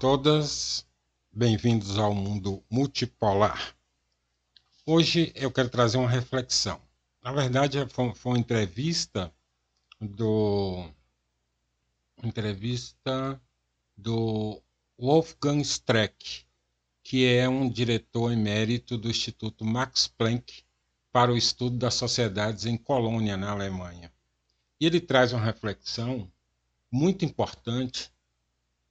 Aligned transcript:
todas. 0.00 0.86
Bem-vindos 1.30 1.98
ao 1.98 2.14
mundo 2.14 2.64
multipolar. 2.70 3.76
Hoje 4.86 5.30
eu 5.34 5.52
quero 5.52 5.68
trazer 5.68 5.98
uma 5.98 6.08
reflexão. 6.08 6.80
Na 7.22 7.30
verdade, 7.32 7.76
foi, 7.90 8.10
uma 8.24 8.38
entrevista 8.38 9.30
do 10.00 10.88
entrevista 12.22 13.38
do 13.94 14.62
Wolfgang 14.98 15.60
Streck, 15.60 16.46
que 17.02 17.26
é 17.26 17.46
um 17.46 17.68
diretor 17.68 18.32
emérito 18.32 18.96
do 18.96 19.10
Instituto 19.10 19.66
Max 19.66 20.08
Planck 20.08 20.64
para 21.12 21.30
o 21.30 21.36
estudo 21.36 21.76
das 21.76 21.92
sociedades 21.92 22.64
em 22.64 22.78
Colônia, 22.78 23.36
na 23.36 23.50
Alemanha. 23.50 24.10
E 24.80 24.86
ele 24.86 24.98
traz 24.98 25.34
uma 25.34 25.44
reflexão 25.44 26.32
muito 26.90 27.22
importante 27.22 28.10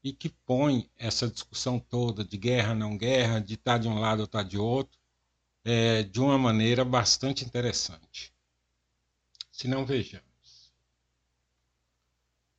e 0.03 0.13
que 0.13 0.29
põe 0.29 0.89
essa 0.97 1.27
discussão 1.27 1.79
toda 1.79 2.23
de 2.23 2.37
guerra, 2.37 2.73
não 2.73 2.97
guerra, 2.97 3.39
de 3.39 3.55
estar 3.55 3.73
tá 3.73 3.77
de 3.77 3.87
um 3.87 3.99
lado 3.99 4.19
ou 4.19 4.25
estar 4.25 4.43
tá 4.43 4.49
de 4.49 4.57
outro, 4.57 4.97
é, 5.63 6.03
de 6.03 6.19
uma 6.19 6.37
maneira 6.37 6.85
bastante 6.85 7.43
interessante. 7.43 8.33
Se 9.51 9.67
não 9.67 9.85
vejamos. 9.85 10.23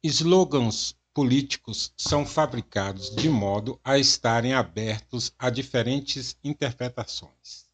Slogans 0.03 0.97
políticos 1.13 1.93
são 1.97 2.25
fabricados 2.25 3.15
de 3.15 3.29
modo 3.29 3.81
a 3.83 3.99
estarem 3.99 4.53
abertos 4.53 5.35
a 5.39 5.51
diferentes 5.51 6.37
interpretações. 6.43 7.69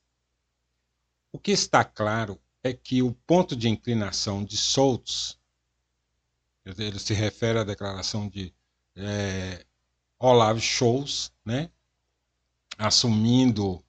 O 1.31 1.39
que 1.39 1.51
está 1.51 1.85
claro 1.85 2.41
é 2.63 2.73
que 2.73 3.03
o 3.03 3.13
ponto 3.13 3.55
de 3.55 3.69
inclinação 3.69 4.45
de 4.45 4.57
Soltz, 4.57 5.39
ele 6.65 6.99
se 6.99 7.15
refere 7.15 7.59
à 7.59 7.65
declaração 7.65 8.29
de 8.29 8.53
é, 8.97 9.65
Olaf 10.19 10.59
Scholz, 10.59 11.31
né, 11.45 11.71
assumindo 12.79 13.85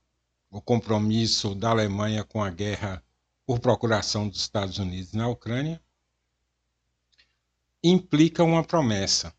o 0.51 0.61
compromisso 0.61 1.55
da 1.55 1.69
Alemanha 1.69 2.23
com 2.23 2.43
a 2.43 2.49
guerra 2.49 3.03
por 3.45 3.59
procuração 3.59 4.27
dos 4.27 4.41
Estados 4.41 4.77
Unidos 4.77 5.13
na 5.13 5.27
Ucrânia, 5.27 5.81
implica 7.81 8.43
uma 8.43 8.63
promessa. 8.63 9.33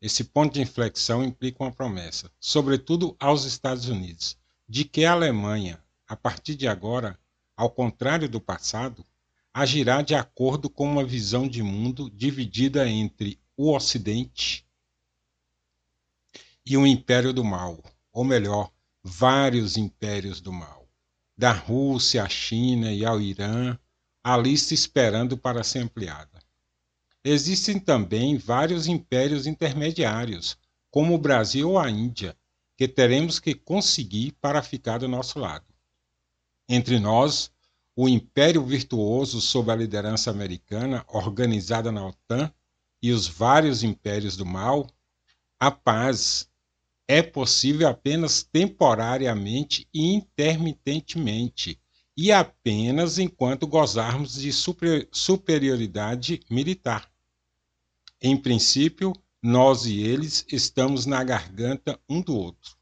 Esse 0.00 0.24
ponto 0.24 0.52
de 0.52 0.60
inflexão 0.60 1.24
implica 1.24 1.62
uma 1.64 1.72
promessa, 1.72 2.30
sobretudo 2.38 3.16
aos 3.18 3.44
Estados 3.44 3.88
Unidos, 3.88 4.36
de 4.68 4.84
que 4.84 5.06
a 5.06 5.12
Alemanha, 5.12 5.82
a 6.06 6.14
partir 6.14 6.54
de 6.54 6.68
agora, 6.68 7.18
ao 7.56 7.70
contrário 7.70 8.28
do 8.28 8.40
passado, 8.40 9.04
agirá 9.52 10.02
de 10.02 10.14
acordo 10.14 10.68
com 10.68 10.86
uma 10.86 11.04
visão 11.04 11.48
de 11.48 11.62
mundo 11.62 12.10
dividida 12.10 12.86
entre 12.86 13.40
o 13.56 13.72
Ocidente 13.74 14.66
e 16.66 16.76
o 16.76 16.86
Império 16.86 17.32
do 17.32 17.44
Mal, 17.44 17.82
ou 18.12 18.24
melhor, 18.24 18.72
vários 19.02 19.76
impérios 19.76 20.40
do 20.40 20.52
mal, 20.52 20.88
da 21.36 21.52
Rússia 21.52 22.24
à 22.24 22.28
China 22.28 22.90
e 22.90 23.04
ao 23.04 23.20
Irã, 23.20 23.78
a 24.22 24.36
lista 24.36 24.72
esperando 24.72 25.36
para 25.36 25.62
ser 25.62 25.80
ampliada. 25.80 26.42
Existem 27.22 27.78
também 27.78 28.38
vários 28.38 28.86
impérios 28.86 29.46
intermediários, 29.46 30.56
como 30.90 31.14
o 31.14 31.18
Brasil 31.18 31.70
ou 31.70 31.78
a 31.78 31.90
Índia, 31.90 32.36
que 32.76 32.88
teremos 32.88 33.38
que 33.38 33.54
conseguir 33.54 34.32
para 34.40 34.62
ficar 34.62 34.98
do 34.98 35.08
nosso 35.08 35.38
lado. 35.38 35.66
Entre 36.68 36.98
nós, 36.98 37.50
o 37.94 38.08
Império 38.08 38.64
Virtuoso 38.64 39.40
sob 39.40 39.70
a 39.70 39.76
liderança 39.76 40.30
americana, 40.30 41.04
organizada 41.08 41.92
na 41.92 42.06
OTAN, 42.06 42.52
e 43.04 43.12
os 43.12 43.28
vários 43.28 43.82
impérios 43.82 44.34
do 44.34 44.46
mal, 44.46 44.88
a 45.60 45.70
paz 45.70 46.48
é 47.06 47.20
possível 47.20 47.86
apenas 47.86 48.42
temporariamente 48.42 49.86
e 49.92 50.14
intermitentemente, 50.14 51.78
e 52.16 52.32
apenas 52.32 53.18
enquanto 53.18 53.66
gozarmos 53.66 54.36
de 54.36 54.50
super, 54.50 55.06
superioridade 55.12 56.40
militar. 56.48 57.06
Em 58.22 58.38
princípio, 58.38 59.12
nós 59.42 59.84
e 59.84 60.00
eles 60.00 60.46
estamos 60.50 61.04
na 61.04 61.22
garganta 61.22 62.00
um 62.08 62.22
do 62.22 62.34
outro. 62.34 62.74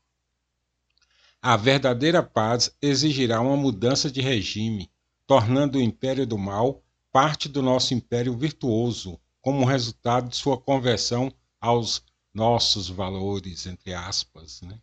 A 1.43 1.57
verdadeira 1.57 2.23
paz 2.23 2.73
exigirá 2.81 3.41
uma 3.41 3.57
mudança 3.57 4.09
de 4.09 4.21
regime, 4.21 4.89
tornando 5.27 5.79
o 5.79 5.83
império 5.83 6.25
do 6.25 6.39
mal 6.39 6.81
parte 7.11 7.49
do 7.49 7.61
nosso 7.61 7.93
império 7.93 8.37
virtuoso, 8.39 9.21
como 9.43 9.67
resultado 9.67 10.29
de 10.29 10.37
sua 10.37 10.57
conversão 10.57 11.31
aos 11.61 12.03
nossos 12.33 12.89
valores, 12.89 13.67
entre 13.67 13.93
aspas. 13.93 14.63
Né? 14.63 14.79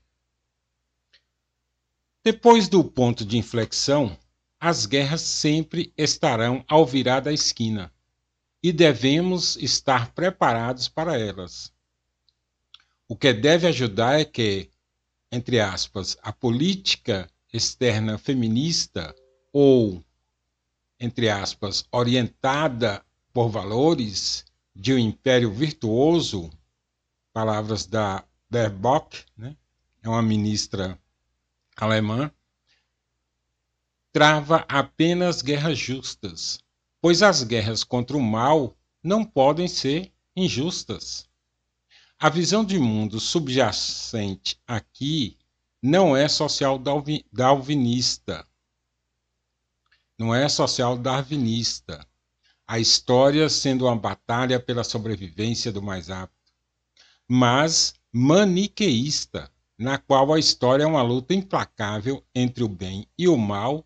Depois 2.23 2.67
do 2.67 2.83
ponto 2.83 3.25
de 3.25 3.37
inflexão, 3.37 4.15
as 4.59 4.85
guerras 4.85 5.21
sempre 5.21 5.93
estarão 5.97 6.63
ao 6.67 6.85
virar 6.85 7.21
da 7.21 7.31
esquina 7.31 7.91
e 8.61 8.73
devemos 8.73 9.55
estar 9.55 10.11
preparados 10.11 10.89
para 10.89 11.17
elas. 11.17 11.71
O 13.07 13.15
que 13.15 13.31
deve 13.31 13.65
ajudar 13.65 14.19
é 14.19 14.25
que, 14.25 14.69
entre 15.31 15.61
aspas, 15.61 16.17
a 16.21 16.33
política 16.33 17.29
externa 17.53 18.17
feminista 18.17 19.15
ou, 19.53 20.03
entre 20.99 21.29
aspas, 21.29 21.85
orientada 21.91 23.03
por 23.33 23.49
valores 23.49 24.45
de 24.79 24.93
um 24.93 24.97
império 24.97 25.51
virtuoso, 25.51 26.49
palavras 27.33 27.85
da 27.85 28.23
Baerbock, 28.49 29.25
né? 29.35 29.57
é 30.01 30.07
uma 30.07 30.21
ministra 30.21 30.97
alemã, 31.75 32.31
trava 34.13 34.65
apenas 34.69 35.41
guerras 35.41 35.77
justas, 35.77 36.59
pois 37.01 37.21
as 37.21 37.43
guerras 37.43 37.83
contra 37.83 38.15
o 38.15 38.21
mal 38.21 38.73
não 39.03 39.25
podem 39.25 39.67
ser 39.67 40.13
injustas. 40.33 41.27
A 42.17 42.29
visão 42.29 42.63
de 42.63 42.79
mundo 42.79 43.19
subjacente 43.19 44.61
aqui 44.65 45.37
não 45.81 46.15
é 46.15 46.29
social 46.29 46.81
darwinista, 47.33 48.47
não 50.17 50.33
é 50.33 50.47
social 50.47 50.97
darwinista, 50.97 52.08
a 52.69 52.77
história 52.77 53.49
sendo 53.49 53.85
uma 53.85 53.95
batalha 53.95 54.59
pela 54.59 54.83
sobrevivência 54.83 55.71
do 55.71 55.81
mais 55.81 56.11
apto, 56.11 56.53
mas 57.27 57.95
maniqueísta, 58.13 59.51
na 59.75 59.97
qual 59.97 60.31
a 60.31 60.37
história 60.37 60.83
é 60.83 60.85
uma 60.85 61.01
luta 61.01 61.33
implacável 61.33 62.23
entre 62.35 62.63
o 62.63 62.69
bem 62.69 63.07
e 63.17 63.27
o 63.27 63.35
mal, 63.35 63.83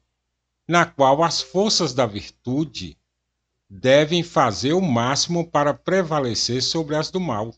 na 0.67 0.85
qual 0.85 1.23
as 1.23 1.41
forças 1.41 1.93
da 1.93 2.05
virtude 2.05 2.97
devem 3.69 4.21
fazer 4.21 4.73
o 4.73 4.81
máximo 4.81 5.47
para 5.49 5.73
prevalecer 5.73 6.61
sobre 6.61 6.97
as 6.97 7.09
do 7.09 7.21
mal. 7.21 7.55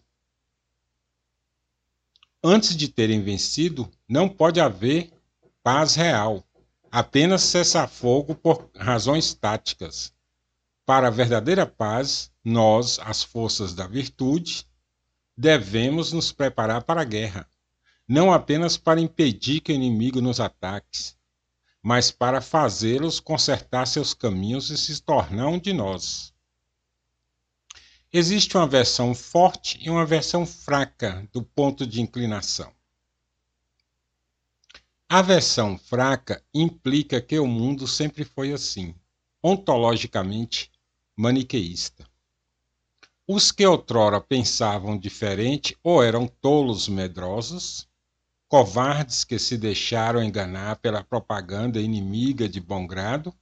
Antes 2.43 2.77
de 2.77 2.87
terem 2.87 3.23
vencido, 3.23 3.91
não 4.07 4.29
pode 4.29 4.61
haver 4.61 5.11
paz 5.63 5.95
real, 5.95 6.43
apenas 6.91 7.41
cessar-fogo 7.41 8.35
por 8.35 8.69
razões 8.75 9.33
táticas 9.33 10.13
para 10.85 11.07
a 11.07 11.11
verdadeira 11.11 11.65
paz, 11.65 12.31
nós, 12.43 12.99
as 12.99 13.23
forças 13.23 13.73
da 13.73 13.87
virtude, 13.87 14.67
devemos 15.35 16.13
nos 16.13 16.31
preparar 16.31 16.83
para 16.83 17.01
a 17.01 17.05
guerra, 17.05 17.49
não 18.07 18.31
apenas 18.31 18.77
para 18.77 19.01
impedir 19.01 19.61
que 19.61 19.71
o 19.71 19.75
inimigo 19.75 20.21
nos 20.21 20.39
ataque, 20.39 21.15
mas 21.81 22.11
para 22.11 22.39
fazê-los 22.39 23.19
consertar 23.19 23.87
seus 23.87 24.13
caminhos 24.13 24.69
e 24.69 24.77
se 24.77 25.01
tornar 25.01 25.47
um 25.47 25.59
de 25.59 25.73
nós. 25.73 26.33
Existe 28.13 28.55
uma 28.55 28.67
versão 28.67 29.13
forte 29.13 29.79
e 29.81 29.89
uma 29.89 30.05
versão 30.05 30.45
fraca 30.45 31.27
do 31.33 31.43
ponto 31.43 31.85
de 31.85 31.99
inclinação. 31.99 32.71
A 35.09 35.21
versão 35.21 35.77
fraca 35.77 36.41
implica 36.53 37.19
que 37.19 37.37
o 37.37 37.47
mundo 37.47 37.87
sempre 37.87 38.23
foi 38.23 38.53
assim, 38.53 38.95
ontologicamente 39.43 40.71
maniqueísta. 41.15 42.05
Os 43.27 43.51
que 43.51 43.65
outrora 43.65 44.19
pensavam 44.19 44.97
diferente 44.97 45.75
ou 45.81 46.03
eram 46.03 46.27
tolos 46.27 46.87
medrosos, 46.87 47.87
covardes 48.47 49.23
que 49.23 49.39
se 49.39 49.57
deixaram 49.57 50.21
enganar 50.21 50.75
pela 50.75 51.03
propaganda 51.03 51.81
inimiga 51.81 52.47
de 52.47 52.59
bom 52.59 52.85
grado, 52.85 53.33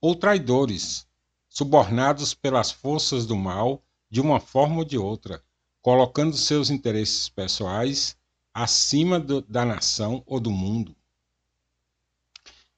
ou 0.00 0.14
traidores, 0.14 1.06
subornados 1.48 2.34
pelas 2.34 2.70
forças 2.70 3.24
do 3.26 3.36
mal 3.36 3.82
de 4.10 4.20
uma 4.20 4.40
forma 4.40 4.78
ou 4.78 4.84
de 4.84 4.98
outra, 4.98 5.42
colocando 5.80 6.36
seus 6.36 6.68
interesses 6.68 7.28
pessoais 7.28 8.16
acima 8.52 9.18
do, 9.18 9.40
da 9.40 9.64
nação 9.64 10.22
ou 10.26 10.40
do 10.40 10.50
mundo. 10.50 10.94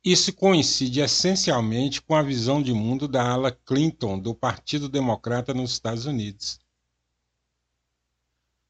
Isso 0.04 0.32
coincide 0.32 1.00
essencialmente 1.00 2.02
com 2.02 2.16
a 2.16 2.22
visão 2.22 2.60
de 2.60 2.72
mundo 2.72 3.06
da 3.06 3.24
ala 3.24 3.52
Clinton 3.52 4.18
do 4.18 4.34
Partido 4.34 4.88
Democrata 4.88 5.54
nos 5.54 5.70
Estados 5.70 6.06
Unidos. 6.06 6.58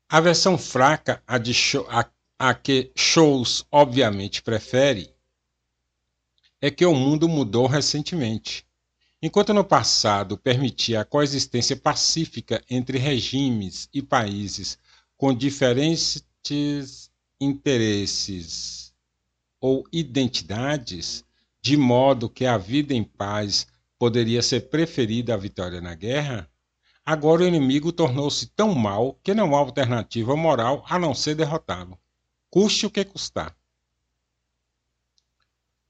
A 0.06 0.20
versão 0.20 0.58
fraca, 0.58 1.23
a, 1.26 1.43
show, 1.43 1.87
a, 1.88 2.06
a 2.38 2.52
que 2.52 2.93
Shows 2.94 3.64
obviamente 3.70 4.43
prefere, 4.43 5.14
é 6.61 6.70
que 6.70 6.84
o 6.84 6.94
mundo 6.94 7.26
mudou 7.26 7.67
recentemente. 7.67 8.67
Enquanto 9.23 9.55
no 9.55 9.64
passado 9.64 10.37
permitia 10.37 11.00
a 11.00 11.05
coexistência 11.05 11.76
pacífica 11.76 12.62
entre 12.69 12.99
regimes 12.99 13.88
e 13.94 14.02
países 14.02 14.79
com 15.17 15.32
diferentes 15.32 17.11
interesses 17.40 18.81
ou 19.62 19.86
identidades, 19.92 21.24
de 21.60 21.76
modo 21.76 22.28
que 22.28 22.44
a 22.44 22.58
vida 22.58 22.92
em 22.92 23.04
paz 23.04 23.68
poderia 23.96 24.42
ser 24.42 24.68
preferida 24.68 25.34
à 25.34 25.36
vitória 25.36 25.80
na 25.80 25.94
guerra, 25.94 26.50
agora 27.06 27.44
o 27.44 27.46
inimigo 27.46 27.92
tornou-se 27.92 28.48
tão 28.48 28.74
mau 28.74 29.20
que 29.22 29.32
não 29.32 29.54
há 29.54 29.58
alternativa 29.60 30.34
moral 30.34 30.84
a 30.88 30.98
não 30.98 31.14
ser 31.14 31.36
derrotá-lo, 31.36 31.96
custe 32.50 32.86
o 32.86 32.90
que 32.90 33.04
custar. 33.04 33.56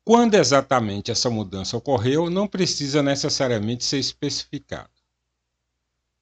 Quando 0.04 0.34
exatamente 0.34 1.10
essa 1.10 1.30
mudança 1.30 1.74
ocorreu, 1.74 2.28
não 2.28 2.46
precisa 2.46 3.02
necessariamente 3.02 3.84
ser 3.84 3.98
especificado. 3.98 4.90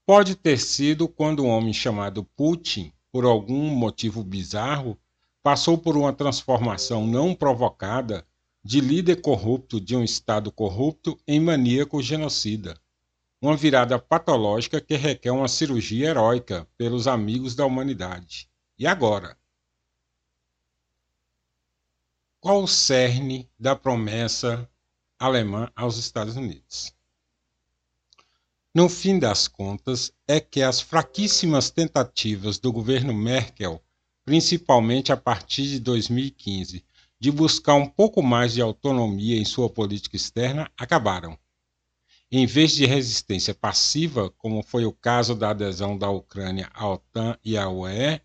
Pode 0.06 0.36
ter 0.36 0.58
sido 0.58 1.08
quando 1.08 1.42
um 1.42 1.48
homem 1.48 1.72
chamado 1.72 2.22
Putin, 2.36 2.92
por 3.10 3.24
algum 3.24 3.74
motivo 3.74 4.22
bizarro, 4.22 4.96
passou 5.42 5.78
por 5.78 5.96
uma 5.96 6.12
transformação 6.12 7.06
não 7.06 7.34
provocada 7.34 8.26
de 8.62 8.80
líder 8.80 9.22
corrupto 9.22 9.80
de 9.80 9.96
um 9.96 10.04
Estado 10.04 10.52
corrupto 10.52 11.18
em 11.26 11.40
maníaco 11.40 12.02
genocida. 12.02 12.78
Uma 13.40 13.56
virada 13.56 13.98
patológica 13.98 14.80
que 14.80 14.96
requer 14.96 15.30
uma 15.30 15.48
cirurgia 15.48 16.10
heróica 16.10 16.68
pelos 16.76 17.06
amigos 17.06 17.54
da 17.54 17.64
humanidade. 17.64 18.50
E 18.78 18.86
agora? 18.86 19.36
Qual 22.38 22.62
o 22.62 22.68
cerne 22.68 23.50
da 23.58 23.74
promessa 23.74 24.68
alemã 25.18 25.70
aos 25.74 25.96
Estados 25.96 26.36
Unidos? 26.36 26.94
No 28.74 28.88
fim 28.88 29.18
das 29.18 29.48
contas, 29.48 30.12
é 30.28 30.38
que 30.38 30.62
as 30.62 30.80
fraquíssimas 30.80 31.70
tentativas 31.70 32.58
do 32.58 32.72
governo 32.72 33.12
Merkel, 33.12 33.82
principalmente 34.30 35.10
a 35.10 35.16
partir 35.16 35.64
de 35.64 35.80
2015, 35.80 36.84
de 37.18 37.32
buscar 37.32 37.74
um 37.74 37.88
pouco 37.88 38.22
mais 38.22 38.52
de 38.52 38.62
autonomia 38.62 39.36
em 39.36 39.44
sua 39.44 39.68
política 39.68 40.14
externa 40.14 40.70
acabaram. 40.78 41.36
Em 42.30 42.46
vez 42.46 42.70
de 42.70 42.86
resistência 42.86 43.52
passiva, 43.52 44.30
como 44.38 44.62
foi 44.62 44.84
o 44.84 44.92
caso 44.92 45.34
da 45.34 45.50
adesão 45.50 45.98
da 45.98 46.08
Ucrânia 46.10 46.70
à 46.72 46.88
OTAN 46.88 47.36
e 47.44 47.58
à 47.58 47.68
UE, 47.68 48.20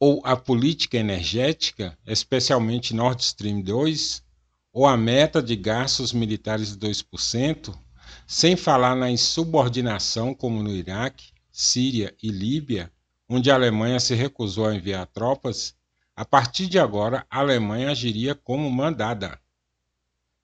ou 0.00 0.22
a 0.24 0.34
política 0.34 0.96
energética, 0.96 1.98
especialmente 2.06 2.94
Nord 2.94 3.22
Stream 3.22 3.60
2, 3.60 4.24
ou 4.72 4.86
a 4.86 4.96
meta 4.96 5.42
de 5.42 5.54
gastos 5.54 6.14
militares 6.14 6.74
de 6.74 6.88
2%, 6.88 7.78
sem 8.26 8.56
falar 8.56 8.96
na 8.96 9.10
insubordinação 9.10 10.32
como 10.32 10.62
no 10.62 10.74
Iraque, 10.74 11.34
Síria 11.52 12.16
e 12.22 12.30
Líbia, 12.30 12.90
onde 13.28 13.50
a 13.50 13.54
Alemanha 13.54 13.98
se 13.98 14.14
recusou 14.14 14.66
a 14.66 14.74
enviar 14.74 15.06
tropas, 15.06 15.74
a 16.14 16.24
partir 16.24 16.66
de 16.66 16.78
agora, 16.78 17.26
a 17.28 17.40
Alemanha 17.40 17.90
agiria 17.90 18.34
como 18.34 18.70
mandada. 18.70 19.38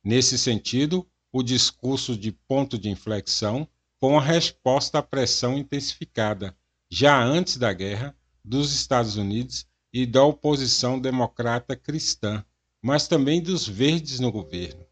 Nesse 0.05 0.37
sentido, 0.37 1.07
o 1.33 1.43
discurso 1.43 2.17
de 2.17 2.33
ponto 2.33 2.77
de 2.77 2.91
inflexão 2.91 3.67
foi 3.99 4.11
uma 4.11 4.21
resposta 4.21 4.99
à 4.99 5.03
pressão 5.03 5.57
intensificada, 5.57 6.57
já 6.91 7.23
antes 7.23 7.57
da 7.57 7.73
guerra, 7.73 8.15
dos 8.45 8.75
Estados 8.75 9.17
Unidos 9.17 9.67
e 9.93 10.05
da 10.05 10.25
oposição 10.25 10.99
democrata 10.99 11.77
cristã, 11.77 12.45
mas 12.83 13.07
também 13.07 13.41
dos 13.41 13.67
verdes 13.67 14.19
no 14.19 14.33
governo, 14.33 14.85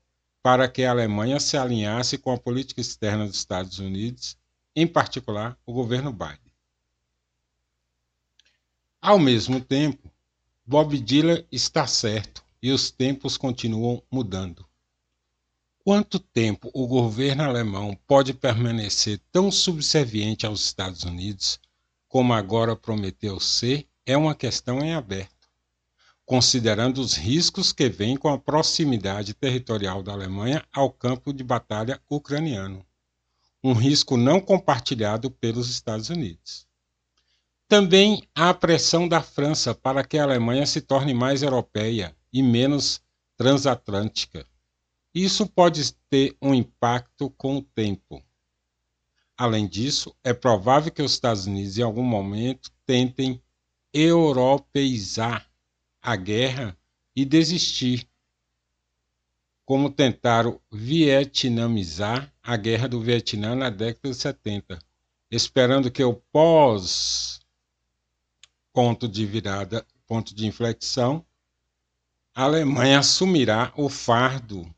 para 0.42 0.68
que 0.68 0.84
a 0.84 0.92
Alemanha 0.92 1.40
se 1.40 1.56
alinhasse 1.56 2.16
com 2.16 2.32
a 2.32 2.38
política 2.38 2.80
externa 2.80 3.26
dos 3.26 3.36
Estados 3.36 3.78
Unidos, 3.80 4.38
em 4.74 4.86
particular 4.86 5.58
o 5.66 5.72
governo 5.72 6.12
Biden. 6.12 6.49
Ao 9.02 9.18
mesmo 9.18 9.62
tempo, 9.62 10.12
Bob 10.66 11.00
Dylan 11.00 11.42
está 11.50 11.86
certo 11.86 12.44
e 12.62 12.70
os 12.70 12.90
tempos 12.90 13.38
continuam 13.38 14.02
mudando. 14.10 14.66
Quanto 15.82 16.18
tempo 16.18 16.70
o 16.74 16.86
governo 16.86 17.42
alemão 17.42 17.98
pode 18.06 18.34
permanecer 18.34 19.18
tão 19.32 19.50
subserviente 19.50 20.44
aos 20.44 20.62
Estados 20.66 21.04
Unidos 21.04 21.58
como 22.06 22.34
agora 22.34 22.76
prometeu 22.76 23.40
ser 23.40 23.88
é 24.04 24.14
uma 24.18 24.34
questão 24.34 24.80
em 24.80 24.92
aberto, 24.92 25.48
considerando 26.26 27.00
os 27.00 27.14
riscos 27.14 27.72
que 27.72 27.88
vêm 27.88 28.18
com 28.18 28.28
a 28.28 28.38
proximidade 28.38 29.32
territorial 29.32 30.02
da 30.02 30.12
Alemanha 30.12 30.62
ao 30.70 30.90
campo 30.92 31.32
de 31.32 31.42
batalha 31.42 31.98
ucraniano, 32.10 32.84
um 33.64 33.72
risco 33.72 34.18
não 34.18 34.40
compartilhado 34.42 35.30
pelos 35.30 35.70
Estados 35.70 36.10
Unidos. 36.10 36.68
Também 37.70 38.24
há 38.34 38.48
a 38.48 38.54
pressão 38.54 39.06
da 39.06 39.22
França 39.22 39.72
para 39.72 40.02
que 40.02 40.18
a 40.18 40.24
Alemanha 40.24 40.66
se 40.66 40.80
torne 40.80 41.14
mais 41.14 41.40
europeia 41.40 42.16
e 42.32 42.42
menos 42.42 43.00
transatlântica. 43.36 44.44
Isso 45.14 45.46
pode 45.46 45.92
ter 46.10 46.36
um 46.42 46.52
impacto 46.52 47.30
com 47.30 47.58
o 47.58 47.62
tempo. 47.62 48.20
Além 49.36 49.68
disso, 49.68 50.12
é 50.24 50.34
provável 50.34 50.90
que 50.90 51.00
os 51.00 51.12
Estados 51.12 51.46
Unidos, 51.46 51.78
em 51.78 51.82
algum 51.82 52.02
momento, 52.02 52.72
tentem 52.84 53.40
europeizar 53.94 55.48
a 56.02 56.16
guerra 56.16 56.76
e 57.14 57.24
desistir, 57.24 58.04
como 59.64 59.90
tentaram 59.90 60.60
vietnamizar 60.72 62.34
a 62.42 62.56
guerra 62.56 62.88
do 62.88 63.00
Vietnã 63.00 63.54
na 63.54 63.70
década 63.70 64.10
de 64.10 64.16
70, 64.16 64.76
esperando 65.30 65.88
que 65.88 66.02
o 66.02 66.14
pós 66.32 67.39
ponto 68.72 69.08
de 69.08 69.26
virada, 69.26 69.86
ponto 70.06 70.34
de 70.34 70.46
inflexão, 70.46 71.24
a 72.34 72.44
Alemanha 72.44 73.00
assumirá 73.00 73.72
o 73.76 73.88
fardo 73.88 74.72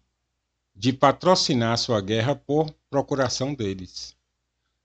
de 0.74 0.92
patrocinar 0.92 1.76
sua 1.76 2.00
guerra 2.00 2.34
por 2.34 2.70
procuração 2.88 3.54
deles. 3.54 4.16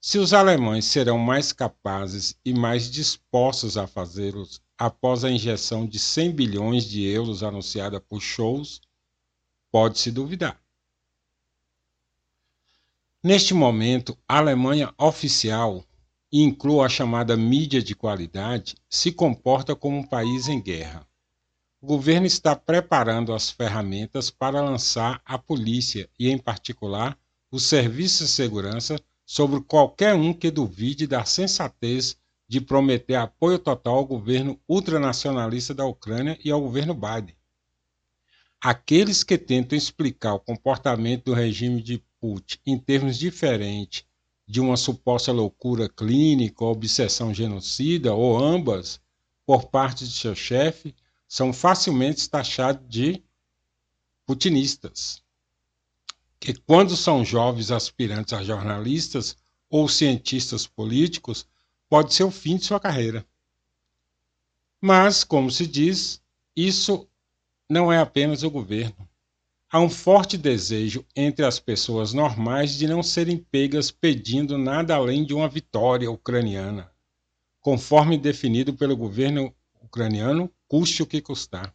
Se 0.00 0.18
os 0.18 0.32
alemães 0.32 0.84
serão 0.84 1.18
mais 1.18 1.52
capazes 1.52 2.36
e 2.44 2.54
mais 2.54 2.90
dispostos 2.90 3.76
a 3.76 3.86
fazê-los 3.86 4.60
após 4.76 5.24
a 5.24 5.30
injeção 5.30 5.86
de 5.86 5.98
100 5.98 6.32
bilhões 6.32 6.84
de 6.84 7.02
euros 7.02 7.42
anunciada 7.42 8.00
por 8.00 8.20
Scholz, 8.20 8.80
pode-se 9.72 10.12
duvidar. 10.12 10.60
Neste 13.22 13.52
momento, 13.52 14.16
a 14.28 14.38
Alemanha 14.38 14.94
oficial 14.96 15.84
e 16.30 16.42
inclua 16.42 16.86
a 16.86 16.88
chamada 16.88 17.36
mídia 17.36 17.82
de 17.82 17.94
qualidade, 17.94 18.76
se 18.88 19.10
comporta 19.10 19.74
como 19.74 19.96
um 19.96 20.06
país 20.06 20.48
em 20.48 20.60
guerra. 20.60 21.06
O 21.80 21.86
governo 21.86 22.26
está 22.26 22.56
preparando 22.56 23.32
as 23.32 23.50
ferramentas 23.50 24.30
para 24.30 24.60
lançar 24.60 25.22
a 25.24 25.38
polícia 25.38 26.08
e, 26.18 26.28
em 26.28 26.36
particular, 26.36 27.16
os 27.50 27.66
serviços 27.66 28.28
de 28.28 28.34
segurança 28.34 29.00
sobre 29.24 29.60
qualquer 29.60 30.14
um 30.14 30.32
que 30.32 30.50
duvide 30.50 31.06
da 31.06 31.24
sensatez 31.24 32.16
de 32.48 32.60
prometer 32.60 33.14
apoio 33.14 33.58
total 33.58 33.96
ao 33.96 34.06
governo 34.06 34.58
ultranacionalista 34.66 35.74
da 35.74 35.84
Ucrânia 35.84 36.38
e 36.42 36.50
ao 36.50 36.60
governo 36.60 36.94
Biden. 36.94 37.36
Aqueles 38.60 39.22
que 39.22 39.38
tentam 39.38 39.78
explicar 39.78 40.34
o 40.34 40.40
comportamento 40.40 41.26
do 41.26 41.34
regime 41.34 41.82
de 41.82 42.02
Putin 42.20 42.58
em 42.66 42.76
termos 42.78 43.16
diferentes 43.16 44.07
de 44.48 44.60
uma 44.60 44.78
suposta 44.78 45.30
loucura 45.30 45.90
clínica, 45.90 46.64
obsessão 46.64 47.34
genocida, 47.34 48.14
ou 48.14 48.42
ambas, 48.42 48.98
por 49.44 49.66
parte 49.66 50.06
de 50.06 50.12
seu 50.12 50.34
chefe, 50.34 50.94
são 51.28 51.52
facilmente 51.52 52.28
taxados 52.30 52.88
de 52.88 53.22
putinistas, 54.24 55.22
que 56.40 56.54
quando 56.54 56.96
são 56.96 57.24
jovens 57.24 57.70
aspirantes 57.70 58.32
a 58.32 58.42
jornalistas 58.42 59.36
ou 59.68 59.86
cientistas 59.88 60.66
políticos, 60.66 61.46
pode 61.88 62.14
ser 62.14 62.24
o 62.24 62.30
fim 62.30 62.56
de 62.56 62.64
sua 62.64 62.80
carreira. 62.80 63.26
Mas, 64.80 65.24
como 65.24 65.50
se 65.50 65.66
diz, 65.66 66.22
isso 66.56 67.06
não 67.68 67.92
é 67.92 67.98
apenas 67.98 68.42
o 68.42 68.50
governo. 68.50 69.07
Há 69.70 69.80
um 69.80 69.90
forte 69.90 70.38
desejo 70.38 71.04
entre 71.14 71.44
as 71.44 71.60
pessoas 71.60 72.14
normais 72.14 72.72
de 72.72 72.86
não 72.86 73.02
serem 73.02 73.36
pegas 73.36 73.90
pedindo 73.90 74.56
nada 74.56 74.94
além 74.94 75.26
de 75.26 75.34
uma 75.34 75.46
vitória 75.46 76.10
ucraniana, 76.10 76.90
conforme 77.60 78.16
definido 78.16 78.72
pelo 78.72 78.96
governo 78.96 79.54
ucraniano, 79.82 80.50
custe 80.66 81.02
o 81.02 81.06
que 81.06 81.20
custar. 81.20 81.74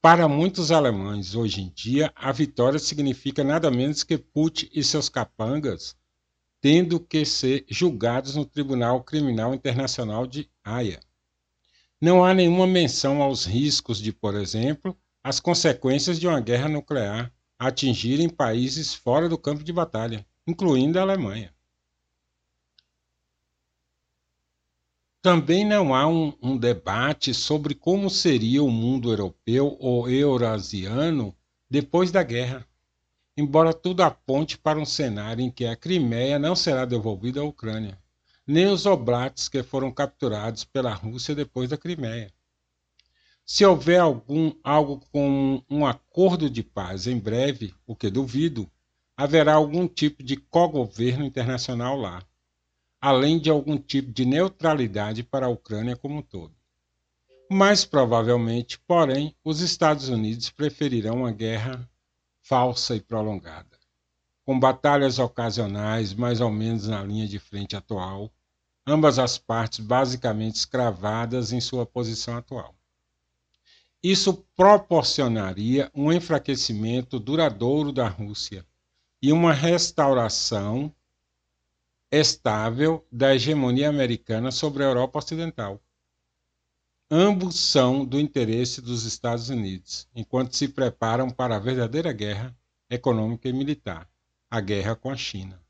Para 0.00 0.28
muitos 0.28 0.70
alemães, 0.70 1.34
hoje 1.34 1.62
em 1.62 1.72
dia, 1.74 2.12
a 2.14 2.30
vitória 2.30 2.78
significa 2.78 3.42
nada 3.42 3.70
menos 3.72 4.04
que 4.04 4.16
Putin 4.16 4.70
e 4.72 4.84
seus 4.84 5.08
capangas 5.08 5.96
tendo 6.60 7.00
que 7.00 7.24
ser 7.24 7.64
julgados 7.68 8.34
no 8.34 8.44
Tribunal 8.44 9.02
Criminal 9.02 9.54
Internacional 9.54 10.26
de 10.26 10.48
Haia. 10.64 11.00
Não 12.00 12.24
há 12.24 12.32
nenhuma 12.32 12.66
menção 12.66 13.22
aos 13.22 13.44
riscos 13.44 13.98
de, 13.98 14.12
por 14.12 14.34
exemplo, 14.34 14.96
as 15.22 15.40
consequências 15.40 16.18
de 16.18 16.26
uma 16.26 16.40
guerra 16.40 16.68
nuclear 16.68 17.32
atingirem 17.58 18.28
países 18.28 18.94
fora 18.94 19.28
do 19.28 19.36
campo 19.36 19.64
de 19.64 19.72
batalha, 19.72 20.24
incluindo 20.46 20.98
a 20.98 21.02
Alemanha. 21.02 21.52
Também 25.20 25.64
não 25.64 25.92
há 25.94 26.06
um, 26.06 26.32
um, 26.40 26.56
debate 26.56 27.34
sobre 27.34 27.74
como 27.74 28.08
seria 28.08 28.62
o 28.62 28.70
mundo 28.70 29.10
europeu 29.10 29.76
ou 29.80 30.08
eurasiano 30.08 31.36
depois 31.68 32.12
da 32.12 32.22
guerra, 32.22 32.66
embora 33.36 33.74
tudo 33.74 34.02
aponte 34.02 34.56
para 34.56 34.78
um 34.78 34.86
cenário 34.86 35.44
em 35.44 35.50
que 35.50 35.66
a 35.66 35.76
Crimeia 35.76 36.38
não 36.38 36.54
será 36.54 36.84
devolvida 36.84 37.40
à 37.40 37.44
Ucrânia, 37.44 37.98
nem 38.46 38.66
os 38.66 38.86
oblatos 38.86 39.48
que 39.48 39.62
foram 39.62 39.90
capturados 39.90 40.64
pela 40.64 40.94
Rússia 40.94 41.34
depois 41.34 41.68
da 41.68 41.76
Crimeia. 41.76 42.32
Se 43.50 43.64
houver 43.64 43.98
algum, 43.98 44.52
algo 44.62 45.00
com 45.10 45.64
um 45.70 45.86
acordo 45.86 46.50
de 46.50 46.62
paz 46.62 47.06
em 47.06 47.18
breve, 47.18 47.74
o 47.86 47.96
que 47.96 48.10
duvido, 48.10 48.70
haverá 49.16 49.54
algum 49.54 49.88
tipo 49.88 50.22
de 50.22 50.36
cogoverno 50.36 51.24
internacional 51.24 51.96
lá, 51.96 52.22
além 53.00 53.38
de 53.38 53.48
algum 53.48 53.78
tipo 53.78 54.12
de 54.12 54.26
neutralidade 54.26 55.22
para 55.22 55.46
a 55.46 55.48
Ucrânia 55.48 55.96
como 55.96 56.18
um 56.18 56.22
todo. 56.22 56.54
Mais 57.50 57.86
provavelmente, 57.86 58.78
porém, 58.80 59.34
os 59.42 59.62
Estados 59.62 60.10
Unidos 60.10 60.50
preferirão 60.50 61.20
uma 61.20 61.32
guerra 61.32 61.90
falsa 62.42 62.96
e 62.96 63.00
prolongada, 63.00 63.78
com 64.44 64.60
batalhas 64.60 65.18
ocasionais 65.18 66.12
mais 66.12 66.42
ou 66.42 66.50
menos 66.50 66.86
na 66.86 67.02
linha 67.02 67.26
de 67.26 67.38
frente 67.38 67.74
atual, 67.74 68.30
ambas 68.86 69.18
as 69.18 69.38
partes 69.38 69.78
basicamente 69.78 70.56
escravadas 70.56 71.50
em 71.50 71.62
sua 71.62 71.86
posição 71.86 72.36
atual. 72.36 72.77
Isso 74.02 74.44
proporcionaria 74.54 75.90
um 75.92 76.12
enfraquecimento 76.12 77.18
duradouro 77.18 77.92
da 77.92 78.06
Rússia 78.06 78.64
e 79.20 79.32
uma 79.32 79.52
restauração 79.52 80.94
estável 82.10 83.04
da 83.10 83.34
hegemonia 83.34 83.88
americana 83.88 84.52
sobre 84.52 84.84
a 84.84 84.86
Europa 84.86 85.18
Ocidental. 85.18 85.82
Ambos 87.10 87.58
são 87.58 88.04
do 88.04 88.20
interesse 88.20 88.80
dos 88.80 89.04
Estados 89.04 89.48
Unidos, 89.48 90.06
enquanto 90.14 90.54
se 90.54 90.68
preparam 90.68 91.28
para 91.28 91.56
a 91.56 91.58
verdadeira 91.58 92.12
guerra 92.12 92.56
econômica 92.88 93.48
e 93.48 93.52
militar, 93.52 94.08
a 94.48 94.60
guerra 94.60 94.94
com 94.94 95.10
a 95.10 95.16
China. 95.16 95.60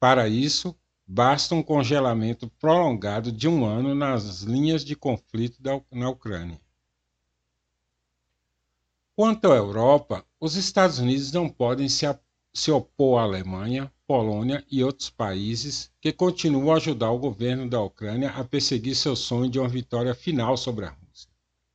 Para 0.00 0.28
isso, 0.28 0.76
basta 1.06 1.54
um 1.54 1.62
congelamento 1.62 2.48
prolongado 2.58 3.30
de 3.30 3.46
um 3.46 3.64
ano 3.64 3.94
nas 3.94 4.42
linhas 4.42 4.84
de 4.84 4.96
conflito 4.96 5.62
da, 5.62 5.80
na 5.92 6.08
Ucrânia. 6.10 6.60
Quanto 9.18 9.50
à 9.50 9.56
Europa, 9.56 10.24
os 10.38 10.54
Estados 10.54 11.00
Unidos 11.00 11.32
não 11.32 11.48
podem 11.48 11.88
se, 11.88 12.06
se 12.54 12.70
opor 12.70 13.18
à 13.18 13.24
Alemanha, 13.24 13.92
Polônia 14.06 14.64
e 14.70 14.84
outros 14.84 15.10
países 15.10 15.90
que 16.00 16.12
continuam 16.12 16.72
a 16.72 16.76
ajudar 16.76 17.10
o 17.10 17.18
governo 17.18 17.68
da 17.68 17.82
Ucrânia 17.82 18.30
a 18.30 18.44
perseguir 18.44 18.94
seu 18.94 19.16
sonho 19.16 19.50
de 19.50 19.58
uma 19.58 19.68
vitória 19.68 20.14
final 20.14 20.56
sobre 20.56 20.84
a 20.84 20.90
Rússia, 20.90 21.28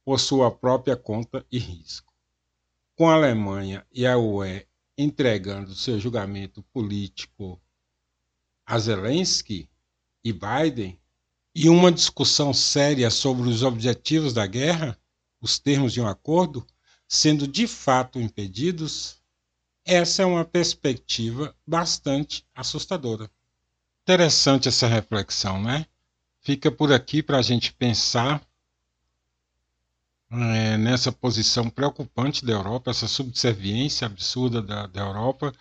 por 0.06 0.22
sua 0.22 0.50
própria 0.52 0.96
conta 0.96 1.46
e 1.52 1.60
risco. 1.60 2.14
Com 2.96 3.10
a 3.10 3.16
Alemanha 3.16 3.86
e 3.92 4.08
a 4.08 4.18
UE 4.18 4.66
entregando 4.98 5.76
seu 5.76 6.00
julgamento 6.00 6.64
político 6.72 7.62
a 8.66 8.80
Zelensky 8.80 9.70
e 10.24 10.32
Biden, 10.32 10.98
e 11.54 11.68
uma 11.68 11.92
discussão 11.92 12.54
séria 12.54 13.10
sobre 13.10 13.50
os 13.50 13.64
objetivos 13.64 14.32
da 14.32 14.48
guerra, 14.48 14.98
os 15.42 15.60
termos 15.60 15.92
de 15.92 16.00
um 16.00 16.08
acordo, 16.08 16.66
sendo 17.14 17.48
de 17.48 17.68
fato 17.68 18.20
impedidos, 18.20 19.22
essa 19.86 20.24
é 20.24 20.26
uma 20.26 20.44
perspectiva 20.44 21.56
bastante 21.66 22.44
assustadora. 22.56 23.30
Interessante 24.02 24.68
essa 24.68 24.88
reflexão, 24.88 25.62
né? 25.62 25.86
Fica 26.42 26.72
por 26.72 26.92
aqui 26.92 27.22
para 27.22 27.38
a 27.38 27.42
gente 27.44 27.72
pensar 27.72 28.42
é, 30.32 30.76
nessa 30.76 31.12
posição 31.12 31.70
preocupante 31.70 32.44
da 32.44 32.54
Europa, 32.54 32.90
essa 32.90 33.08
subserviência 33.08 34.08
absurda 34.08 34.60
da, 34.60 34.88
da 34.88 35.02
Europa 35.02 35.54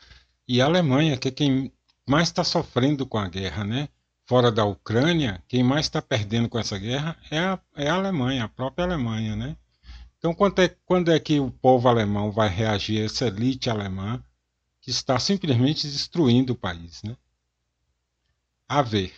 e 0.48 0.58
a 0.58 0.64
Alemanha, 0.64 1.18
que 1.18 1.28
é 1.28 1.30
quem 1.30 1.70
mais 2.08 2.28
está 2.28 2.42
sofrendo 2.42 3.04
com 3.04 3.18
a 3.18 3.28
guerra, 3.28 3.62
né? 3.62 3.90
Fora 4.24 4.50
da 4.50 4.64
Ucrânia, 4.64 5.44
quem 5.46 5.62
mais 5.62 5.84
está 5.84 6.00
perdendo 6.00 6.48
com 6.48 6.58
essa 6.58 6.78
guerra 6.78 7.14
é 7.30 7.38
a, 7.38 7.60
é 7.76 7.90
a 7.90 7.94
Alemanha, 7.94 8.44
a 8.44 8.48
própria 8.48 8.86
Alemanha, 8.86 9.36
né? 9.36 9.54
Então, 10.22 10.32
quando 10.32 10.60
é, 10.60 10.68
quando 10.86 11.10
é 11.10 11.18
que 11.18 11.40
o 11.40 11.50
povo 11.50 11.88
alemão 11.88 12.30
vai 12.30 12.48
reagir 12.48 13.02
a 13.02 13.06
essa 13.06 13.26
elite 13.26 13.68
alemã 13.68 14.22
que 14.80 14.88
está 14.88 15.18
simplesmente 15.18 15.84
destruindo 15.84 16.52
o 16.52 16.56
país? 16.56 17.02
Né? 17.02 17.16
A 18.68 18.82
ver. 18.82 19.12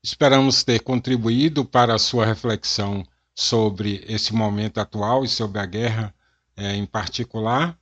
Esperamos 0.00 0.62
ter 0.62 0.78
contribuído 0.78 1.64
para 1.64 1.92
a 1.92 1.98
sua 1.98 2.24
reflexão 2.24 3.04
sobre 3.34 4.04
esse 4.06 4.32
momento 4.32 4.78
atual 4.78 5.24
e 5.24 5.28
sobre 5.28 5.58
a 5.58 5.66
guerra 5.66 6.14
é, 6.56 6.76
em 6.76 6.86
particular. 6.86 7.76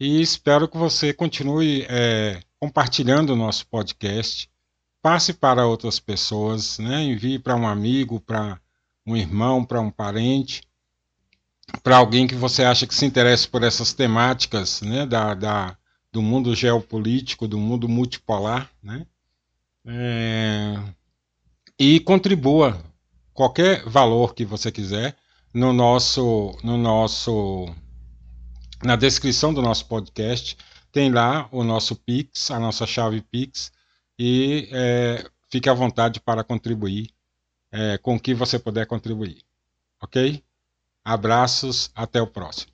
E 0.00 0.20
espero 0.20 0.66
que 0.66 0.76
você 0.76 1.14
continue 1.14 1.86
é, 1.88 2.42
compartilhando 2.58 3.34
o 3.34 3.36
nosso 3.36 3.64
podcast. 3.68 4.50
Passe 5.00 5.32
para 5.32 5.68
outras 5.68 6.00
pessoas, 6.00 6.80
né? 6.80 7.00
envie 7.04 7.38
para 7.38 7.54
um 7.54 7.68
amigo, 7.68 8.18
para 8.18 8.60
um 9.06 9.16
irmão, 9.16 9.64
para 9.64 9.80
um 9.80 9.90
parente, 9.90 10.62
para 11.82 11.96
alguém 11.96 12.26
que 12.26 12.34
você 12.34 12.64
acha 12.64 12.86
que 12.86 12.94
se 12.94 13.04
interessa 13.04 13.48
por 13.48 13.62
essas 13.62 13.92
temáticas 13.92 14.80
né, 14.82 15.06
da, 15.06 15.34
da, 15.34 15.76
do 16.12 16.22
mundo 16.22 16.54
geopolítico, 16.54 17.48
do 17.48 17.58
mundo 17.58 17.88
multipolar, 17.88 18.70
né? 18.82 19.06
É, 19.86 20.80
e 21.78 22.00
contribua 22.00 22.82
qualquer 23.34 23.84
valor 23.86 24.34
que 24.34 24.44
você 24.44 24.72
quiser 24.72 25.16
no 25.52 25.72
nosso, 25.72 26.56
no 26.62 26.78
nosso, 26.78 27.66
na 28.82 28.96
descrição 28.96 29.52
do 29.52 29.60
nosso 29.60 29.86
podcast 29.86 30.56
tem 30.90 31.10
lá 31.10 31.48
o 31.50 31.64
nosso 31.64 31.96
Pix, 31.96 32.52
a 32.52 32.58
nossa 32.58 32.86
chave 32.86 33.20
Pix 33.20 33.72
e 34.16 34.68
é, 34.72 35.28
fique 35.50 35.68
à 35.68 35.74
vontade 35.74 36.20
para 36.20 36.44
contribuir 36.44 37.10
é, 37.74 37.98
com 37.98 38.18
que 38.18 38.32
você 38.32 38.56
puder 38.56 38.86
contribuir. 38.86 39.42
Ok? 40.00 40.42
Abraços, 41.04 41.90
até 41.94 42.22
o 42.22 42.26
próximo. 42.26 42.72